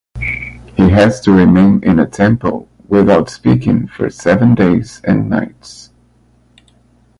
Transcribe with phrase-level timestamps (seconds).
[0.15, 5.91] He has to remain in a temple without speaking for seven days and nights.